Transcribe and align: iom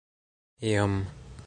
iom 0.69 0.95